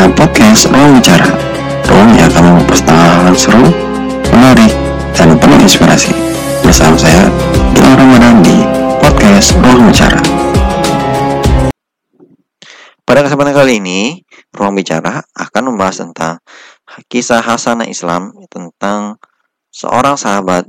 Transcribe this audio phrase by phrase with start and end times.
[0.00, 1.28] perdana podcast Ruang Bicara
[1.84, 2.64] Ruang yang akan
[3.28, 3.68] hal seru,
[4.32, 4.72] menarik,
[5.12, 6.16] dan penuh inspirasi.
[6.64, 7.28] Bersama saya,
[7.76, 8.64] Gilang Ramadan di
[8.96, 10.16] podcast Ruang Bicara.
[13.04, 14.24] Pada kesempatan kali ini,
[14.56, 16.40] Ruang Bicara akan membahas tentang
[17.12, 19.20] kisah hasanah Islam tentang
[19.68, 20.64] seorang sahabat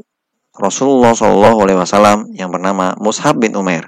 [0.60, 3.88] Rasulullah SAW yang bernama Mushab bin Umair.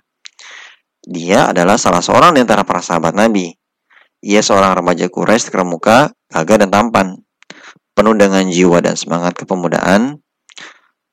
[1.03, 3.51] Dia adalah salah seorang di antara para sahabat Nabi
[4.23, 7.07] ia seorang remaja Quraisy terkemuka, gagah dan tampan,
[7.91, 10.23] penuh dengan jiwa dan semangat kepemudaan,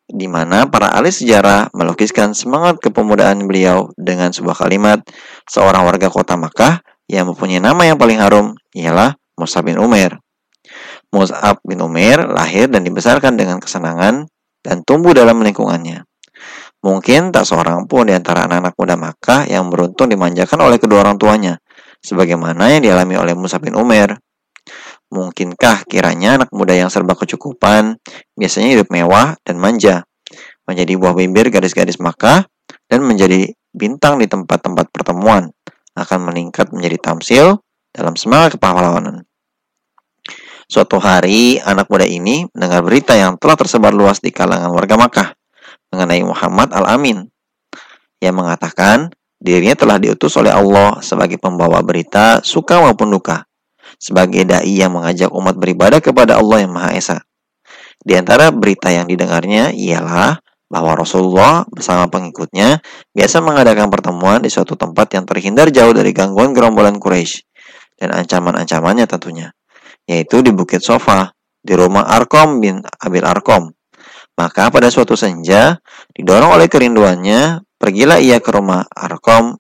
[0.07, 5.03] di mana para ahli sejarah melukiskan semangat kepemudaan beliau dengan sebuah kalimat
[5.47, 10.19] seorang warga kota Makkah yang mempunyai nama yang paling harum ialah Mus'ab bin Umair.
[11.11, 14.31] Mus'ab bin Umair lahir dan dibesarkan dengan kesenangan
[14.63, 16.07] dan tumbuh dalam lingkungannya.
[16.81, 21.21] Mungkin tak seorang pun di antara anak-anak muda Makkah yang beruntung dimanjakan oleh kedua orang
[21.21, 21.61] tuanya,
[22.01, 24.19] sebagaimana yang dialami oleh Musa bin Umar.
[25.11, 27.99] Mungkinkah kiranya anak muda yang serba kecukupan,
[28.39, 30.07] biasanya hidup mewah dan manja,
[30.65, 32.47] menjadi buah bibir gadis-gadis Makkah,
[32.87, 35.51] dan menjadi bintang di tempat-tempat pertemuan,
[35.99, 37.59] akan meningkat menjadi tamsil
[37.91, 39.27] dalam semangat kepahlawanan.
[40.71, 45.29] Suatu hari, anak muda ini mendengar berita yang telah tersebar luas di kalangan warga Makkah
[45.91, 47.27] mengenai Muhammad Al-Amin
[48.23, 49.11] yang mengatakan
[49.41, 53.49] Dirinya telah diutus oleh Allah sebagai pembawa berita suka maupun duka,
[53.97, 57.19] sebagai dai yang mengajak umat beribadah kepada Allah yang Maha Esa.
[58.01, 62.85] Di antara berita yang didengarnya ialah bahwa Rasulullah bersama pengikutnya
[63.17, 67.43] biasa mengadakan pertemuan di suatu tempat yang terhindar jauh dari gangguan gerombolan Quraisy
[67.97, 69.57] dan ancaman-ancamannya tentunya,
[70.05, 73.73] yaitu di Bukit Sofa, di rumah Arkom bin Abil Arkom.
[74.41, 75.77] Maka pada suatu senja,
[76.17, 79.57] didorong oleh kerinduannya, Pergilah ia ke rumah Arkom,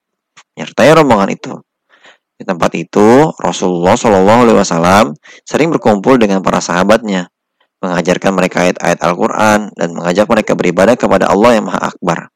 [0.52, 1.56] menyertai rombongan itu.
[2.36, 5.16] Di tempat itu, Rasulullah Shallallahu Alaihi Wasallam
[5.48, 7.32] sering berkumpul dengan para sahabatnya,
[7.80, 12.28] mengajarkan mereka ayat-ayat Al-Quran dan mengajak mereka beribadah kepada Allah yang Maha Akbar.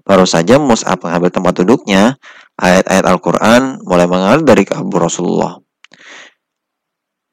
[0.00, 2.16] Baru saja Mus'ab mengambil tempat duduknya,
[2.56, 5.60] ayat-ayat Al-Quran mulai mengalir dari kabur Rasulullah.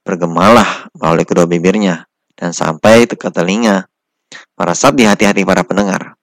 [0.04, 3.88] Bergemalah melalui kedua bibirnya dan sampai ke telinga,
[4.60, 6.20] meresap di hati-hati para pendengar.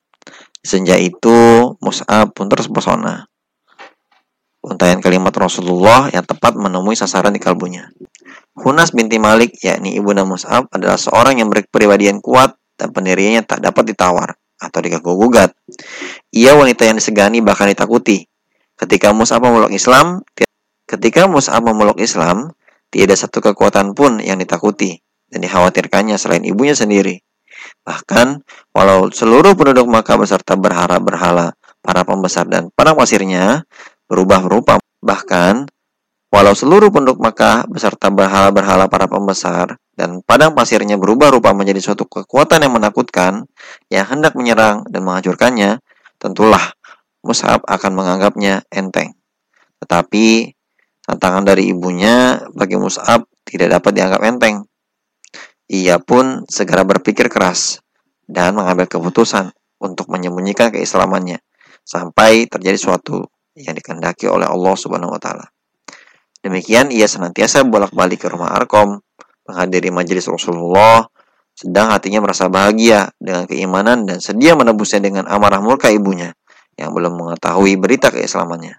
[0.60, 3.24] Senja itu Mus'ab pun terpesona.
[4.60, 7.88] Untayan kalimat Rasulullah yang tepat menemui sasaran di kalbunya.
[8.52, 13.94] Hunas binti Malik, yakni ibunda Mus'ab, adalah seorang yang berpribadian kuat dan pendiriannya tak dapat
[13.94, 15.54] ditawar atau diganggu-gugat.
[16.34, 18.26] Ia wanita yang disegani bahkan ditakuti.
[18.76, 20.20] Ketika Mus'ab memeluk Islam,
[20.84, 22.52] ketika Mus'ab memeluk Islam,
[22.90, 24.98] tiada satu kekuatan pun yang ditakuti
[25.30, 27.22] dan dikhawatirkannya selain ibunya sendiri.
[27.86, 28.42] Bahkan,
[28.74, 31.54] walau seluruh penduduk Makkah beserta berhala-berhala,
[31.86, 33.62] para pembesar dan padang pasirnya
[34.10, 34.82] berubah rupa.
[34.98, 35.70] Bahkan,
[36.34, 42.04] walau seluruh penduduk Makkah beserta berhala-berhala para pembesar dan padang pasirnya berubah rupa menjadi suatu
[42.04, 43.46] kekuatan yang menakutkan
[43.88, 45.78] yang hendak menyerang dan menghancurkannya,
[46.18, 46.74] tentulah
[47.22, 49.14] Mus'ab akan menganggapnya enteng.
[49.80, 50.52] Tetapi,
[51.06, 54.66] tantangan dari ibunya bagi Mus'ab tidak dapat dianggap enteng.
[55.66, 57.82] Ia pun segera berpikir keras
[58.26, 59.50] dan mengambil keputusan
[59.82, 61.42] untuk menyembunyikan keislamannya
[61.82, 63.26] sampai terjadi suatu
[63.58, 65.46] yang dikehendaki oleh Allah Subhanahu wa taala.
[66.44, 69.02] Demikian ia senantiasa bolak-balik ke rumah Arkom,
[69.50, 71.02] menghadiri majelis Rasulullah,
[71.56, 76.36] sedang hatinya merasa bahagia dengan keimanan dan sedia menebusnya dengan amarah murka ibunya
[76.76, 78.78] yang belum mengetahui berita keislamannya.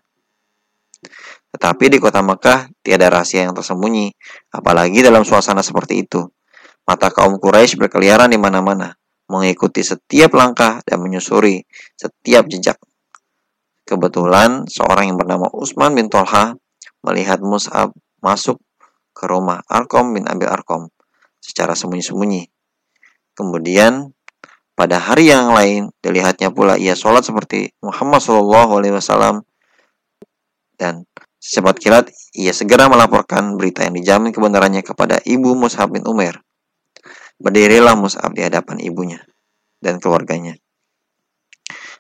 [1.52, 4.14] Tetapi di kota Mekah tiada rahasia yang tersembunyi,
[4.54, 6.22] apalagi dalam suasana seperti itu.
[6.88, 8.96] Mata kaum Quraisy berkeliaran di mana-mana,
[9.28, 11.68] mengikuti setiap langkah dan menyusuri
[12.00, 12.80] setiap jejak.
[13.84, 16.56] Kebetulan seorang yang bernama Utsman bin Tolha
[17.04, 17.92] melihat Mus'ab
[18.24, 18.60] masuk
[19.12, 20.88] ke rumah Arkom bin Abil Arkom
[21.44, 22.48] secara sembunyi-sembunyi.
[23.36, 24.12] Kemudian
[24.78, 29.44] pada hari yang lain dilihatnya pula ia sholat seperti Muhammad Shallallahu Alaihi Wasallam
[30.78, 31.04] dan
[31.42, 32.06] secepat kilat
[32.38, 36.47] ia segera melaporkan berita yang dijamin kebenarannya kepada ibu Mus'ab bin Umar.
[37.38, 39.22] Berdirilah Mus'ab di hadapan ibunya
[39.78, 40.58] dan keluarganya.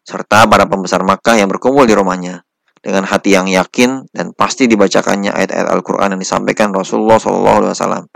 [0.01, 2.47] Serta para pembesar Makkah yang berkumpul di rumahnya.
[2.77, 8.07] Dengan hati yang yakin dan pasti dibacakannya ayat-ayat Al-Quran yang disampaikan Rasulullah SAW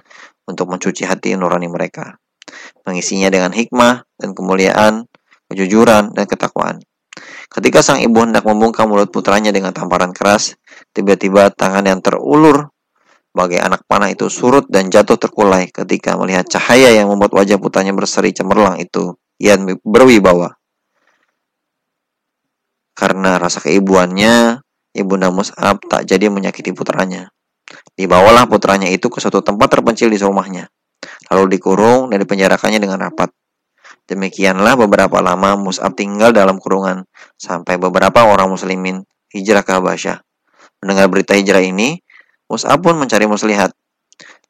[0.48, 2.16] untuk mencuci hati nurani mereka.
[2.88, 5.10] Mengisinya dengan hikmah dan kemuliaan,
[5.52, 6.80] kejujuran, dan ketakwaan.
[7.52, 10.56] Ketika sang ibu hendak membungkam mulut putranya dengan tamparan keras,
[10.96, 12.71] tiba-tiba tangan yang terulur
[13.32, 17.96] Bagai anak panah itu surut dan jatuh terkulai ketika melihat cahaya yang membuat wajah putranya
[17.96, 19.16] berseri cemerlang itu.
[19.40, 20.60] Ia berwibawa.
[22.92, 24.60] Karena rasa keibuannya,
[24.92, 27.32] Ibunda Mus'ab tak jadi menyakiti putranya.
[27.96, 30.68] Dibawalah putranya itu ke suatu tempat terpencil di rumahnya,
[31.32, 33.32] lalu dikurung dan dipenjarakannya dengan rapat.
[34.12, 37.08] Demikianlah beberapa lama Mus'ab tinggal dalam kurungan,
[37.40, 40.20] sampai beberapa orang muslimin hijrah ke Habasyah.
[40.84, 42.04] Mendengar berita hijrah ini,
[42.52, 43.72] Mus'ab pun mencari muslihat,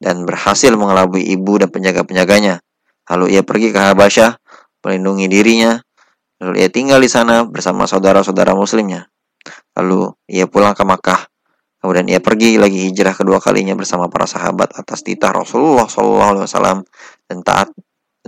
[0.02, 2.58] dan berhasil mengelabui ibu dan penjaga-penjaganya.
[3.06, 4.42] Lalu ia pergi ke Habasyah,
[4.82, 5.78] melindungi dirinya,
[6.42, 9.06] lalu ia tinggal di sana bersama saudara-saudara muslimnya.
[9.78, 11.32] Lalu ia pulang ke Makkah
[11.82, 16.86] Kemudian ia pergi lagi hijrah kedua kalinya bersama para sahabat atas titah Rasulullah SAW
[17.26, 17.74] dan taat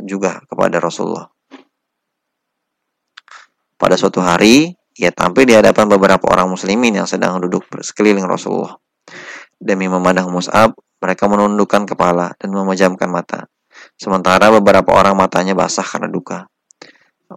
[0.03, 1.31] juga kepada Rasulullah.
[3.79, 8.75] Pada suatu hari, ia tampil di hadapan beberapa orang muslimin yang sedang duduk sekeliling Rasulullah.
[9.61, 13.47] Demi memandang Mus'ab, mereka menundukkan kepala dan memejamkan mata.
[13.99, 16.49] Sementara beberapa orang matanya basah karena duka.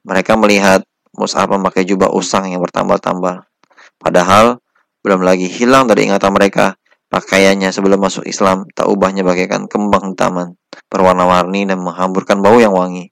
[0.05, 0.85] Mereka melihat
[1.17, 3.47] Mus'ab memakai jubah usang yang bertambal-tambal.
[3.97, 4.61] Padahal
[5.01, 6.77] belum lagi hilang dari ingatan mereka,
[7.09, 10.59] pakaiannya sebelum masuk Islam tak ubahnya bagaikan kembang taman,
[10.91, 13.09] berwarna-warni dan menghamburkan bau yang wangi.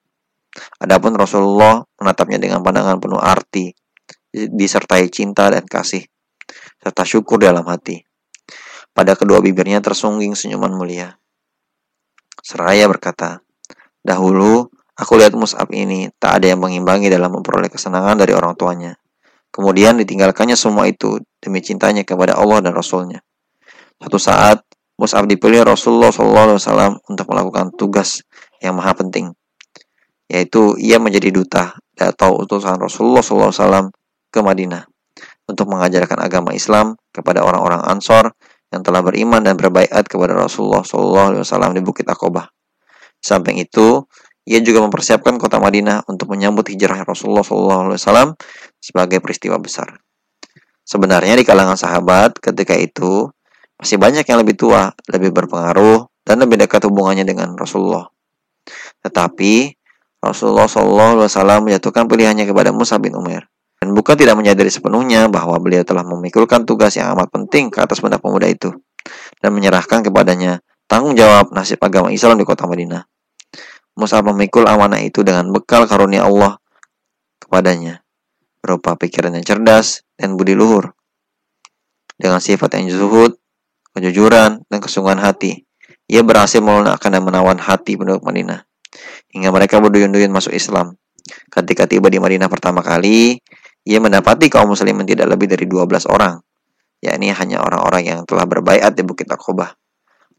[0.80, 3.76] Adapun Rasulullah menatapnya dengan pandangan penuh arti,
[4.32, 6.04] disertai cinta dan kasih,
[6.80, 8.04] serta syukur dalam hati.
[8.96, 11.20] Pada kedua bibirnya tersungging senyuman mulia.
[12.40, 13.44] Seraya berkata,
[14.00, 18.96] Dahulu, aku lihat Mus'ab ini tak ada yang mengimbangi dalam memperoleh kesenangan dari orang tuanya.
[19.52, 23.20] Kemudian ditinggalkannya semua itu demi cintanya kepada Allah dan Rasulnya.
[24.00, 24.64] Suatu saat,
[24.96, 28.24] Mus'ab dipilih Rasulullah SAW untuk melakukan tugas
[28.64, 29.36] yang maha penting,
[30.32, 33.92] yaitu ia menjadi duta atau utusan Rasulullah SAW
[34.32, 34.88] ke Madinah
[35.52, 38.32] untuk mengajarkan agama Islam kepada orang-orang Ansor
[38.76, 42.52] yang telah beriman dan berbaikat kepada Rasulullah SAW di Bukit Aqobah.
[43.24, 44.04] Samping itu,
[44.44, 48.36] ia juga mempersiapkan kota Madinah untuk menyambut hijrah Rasulullah SAW
[48.84, 49.96] sebagai peristiwa besar.
[50.84, 53.32] Sebenarnya di kalangan sahabat ketika itu
[53.80, 58.06] masih banyak yang lebih tua, lebih berpengaruh, dan lebih dekat hubungannya dengan Rasulullah.
[59.02, 59.74] Tetapi
[60.22, 63.50] Rasulullah SAW menjatuhkan pilihannya kepada Musa bin Umar.
[63.96, 68.04] Dan bukan tidak menyadari sepenuhnya bahwa beliau telah memikulkan tugas yang amat penting ke atas
[68.04, 68.76] benak pemuda itu.
[69.40, 73.08] Dan menyerahkan kepadanya tanggung jawab nasib agama Islam di kota Madinah.
[73.96, 76.60] Musa memikul amanah itu dengan bekal karunia Allah
[77.40, 78.04] kepadanya,
[78.60, 80.92] berupa pikiran yang cerdas dan budi luhur.
[82.20, 83.40] Dengan sifat yang zuhud,
[83.96, 85.64] kejujuran, dan kesungguhan hati,
[86.12, 88.68] ia berhasil melunakkan dan menawan hati penduduk Madinah,
[89.32, 91.00] hingga mereka berduyun-duyun masuk Islam.
[91.48, 93.40] Ketika tiba di Madinah pertama kali,
[93.86, 96.42] ia mendapati kaum muslimin tidak lebih dari 12 orang,
[97.06, 99.78] yakni hanya orang-orang yang telah berbaiat di Bukit Aqobah.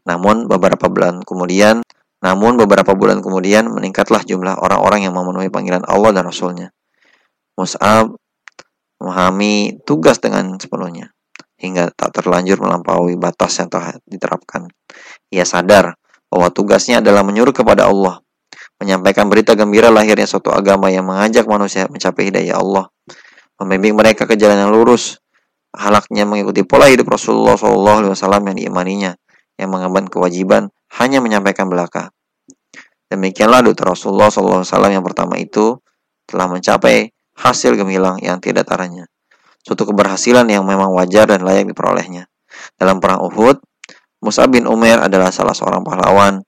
[0.07, 1.83] Namun beberapa bulan kemudian
[2.17, 6.73] namun beberapa bulan kemudian meningkatlah jumlah orang-orang yang memenuhi panggilan Allah dan Rasulnya.
[7.53, 8.17] Mus'ab
[8.97, 11.13] memahami tugas dengan sepenuhnya
[11.57, 14.69] hingga tak terlanjur melampaui batas yang telah diterapkan.
[15.29, 15.97] Ia sadar
[16.29, 18.21] bahwa tugasnya adalah menyuruh kepada Allah,
[18.81, 22.89] menyampaikan berita gembira lahirnya suatu agama yang mengajak manusia mencapai hidayah Allah,
[23.57, 25.21] membimbing mereka ke jalan yang lurus,
[25.73, 29.11] halaknya mengikuti pola hidup Rasulullah SAW yang diimaninya,
[29.57, 32.13] yang mengemban kewajiban hanya menyampaikan belaka.
[33.07, 35.79] Demikianlah duta Rasulullah SAW yang pertama itu
[36.27, 39.07] telah mencapai hasil gemilang yang tidak taranya.
[39.63, 42.27] Suatu keberhasilan yang memang wajar dan layak diperolehnya.
[42.75, 43.59] Dalam perang Uhud,
[44.23, 46.41] Musa bin Umar adalah salah seorang pahlawan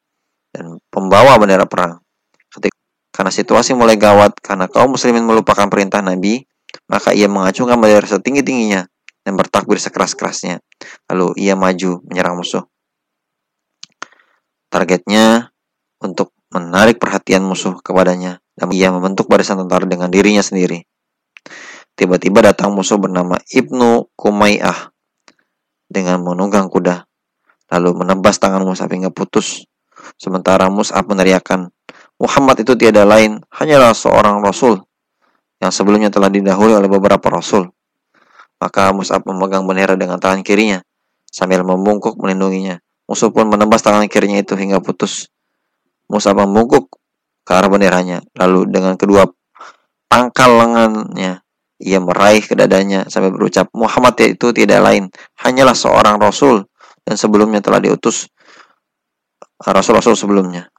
[0.49, 2.01] dan pembawa bendera perang.
[2.49, 2.75] Ketika
[3.13, 6.41] karena situasi mulai gawat karena kaum muslimin melupakan perintah Nabi,
[6.89, 8.89] maka ia mengacungkan bendera setinggi-tingginya
[9.21, 10.59] dan bertakbir sekeras-kerasnya.
[11.13, 12.65] Lalu ia maju menyerang musuh.
[14.73, 15.53] Targetnya
[16.01, 20.81] untuk menarik perhatian musuh kepadanya dan ia membentuk barisan tentara dengan dirinya sendiri.
[21.93, 24.89] Tiba-tiba datang musuh bernama Ibnu Kumayyah
[25.89, 27.05] dengan menunggang kuda,
[27.69, 29.67] lalu menebas tangan Mus'ab hingga putus.
[30.15, 31.69] Sementara Mus'ab meneriakkan,
[32.15, 34.88] Muhammad itu tiada lain, hanyalah seorang Rasul
[35.59, 37.67] yang sebelumnya telah didahului oleh beberapa Rasul.
[38.59, 40.83] Maka Mus'ab memegang bendera dengan tangan kirinya,
[41.31, 42.79] sambil membungkuk melindunginya.
[43.07, 45.31] Musuh pun menembas tangan kirinya itu hingga putus.
[46.11, 46.91] Musa membungkuk
[47.47, 48.21] ke arah benderanya.
[48.35, 49.25] Lalu dengan kedua
[50.09, 51.41] pangkal lengannya,
[51.79, 55.07] ia meraih ke dadanya sambil berucap, Muhammad itu tidak lain,
[55.39, 56.67] hanyalah seorang Rasul
[57.07, 58.27] dan sebelumnya telah diutus
[59.57, 60.69] Rasul-Rasul sebelumnya.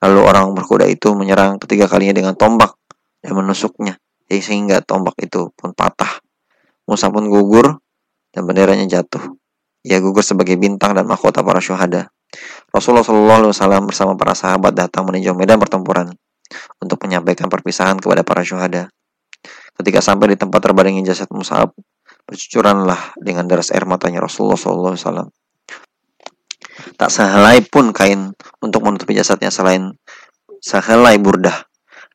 [0.00, 2.79] Lalu orang berkuda itu menyerang ketiga kalinya dengan tombak
[3.20, 4.00] dan menusuknya
[4.30, 6.22] sehingga tombak itu pun patah.
[6.86, 7.82] Musa pun gugur
[8.30, 9.34] dan benderanya jatuh.
[9.82, 12.14] Ia gugur sebagai bintang dan mahkota para syuhada.
[12.70, 16.14] Rasulullah SAW bersama para sahabat datang meninjau medan pertempuran
[16.78, 18.86] untuk menyampaikan perpisahan kepada para syuhada.
[19.74, 21.74] Ketika sampai di tempat terbaringnya jasad Mus'ab,
[22.28, 25.32] bercucuranlah dengan deras air matanya Rasulullah SAW.
[26.94, 29.96] Tak sehelai pun kain untuk menutupi jasadnya selain
[30.60, 31.69] sehelai burdah.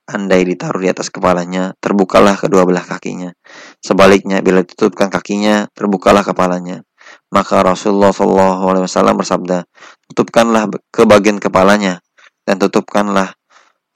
[0.06, 3.34] Andai ditaruh di atas kepalanya, terbukalah kedua belah kakinya.
[3.82, 6.86] Sebaliknya, bila ditutupkan kakinya, terbukalah kepalanya.
[7.34, 8.86] Maka Rasulullah SAW
[9.18, 9.66] bersabda,
[10.06, 12.06] tutupkanlah ke bagian kepalanya
[12.46, 13.34] dan tutupkanlah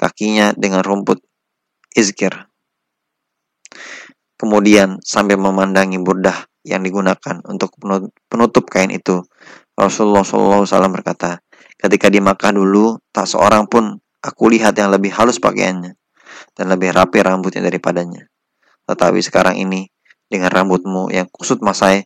[0.02, 1.22] kakinya dengan rumput
[1.94, 2.50] izkir.
[4.34, 7.78] Kemudian sambil memandangi burdah yang digunakan untuk
[8.26, 9.22] penutup kain itu,
[9.78, 11.38] Rasulullah SAW berkata,
[11.78, 13.94] ketika di Makkah dulu, tak seorang pun
[14.26, 15.99] aku lihat yang lebih halus pakaiannya
[16.54, 18.28] dan lebih rapi rambutnya daripadanya.
[18.90, 19.90] Tetapi sekarang ini,
[20.30, 22.06] dengan rambutmu yang kusut masai,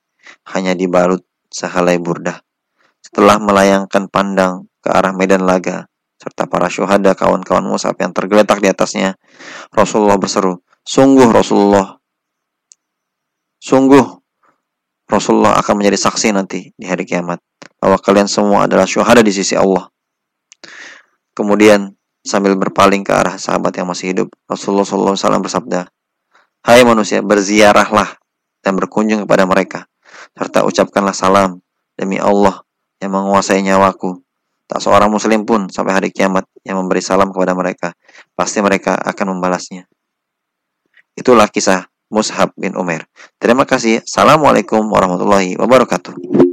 [0.55, 2.43] hanya dibalut sehelai burdah.
[3.03, 8.71] Setelah melayangkan pandang ke arah medan laga, serta para syuhada kawan-kawan Musab yang tergeletak di
[8.71, 9.19] atasnya,
[9.75, 11.95] Rasulullah berseru, Sungguh Rasulullah,
[13.63, 14.03] sungguh
[15.07, 17.39] Rasulullah akan menjadi saksi nanti di hari kiamat
[17.79, 19.87] bahwa kalian semua adalah syuhada di sisi Allah.
[21.31, 25.91] Kemudian Sambil berpaling ke arah sahabat yang masih hidup, Rasulullah SAW bersabda,
[26.63, 28.15] Hai manusia, berziarahlah
[28.63, 29.83] dan berkunjung kepada mereka,
[30.31, 31.59] serta ucapkanlah salam
[31.99, 32.63] demi Allah
[33.03, 34.23] yang menguasai nyawaku.
[34.63, 37.91] Tak seorang muslim pun sampai hari kiamat yang memberi salam kepada mereka,
[38.31, 39.83] pasti mereka akan membalasnya.
[41.19, 43.03] Itulah kisah Mushab bin Umar.
[43.35, 43.99] Terima kasih.
[44.07, 46.52] Assalamualaikum warahmatullahi wabarakatuh.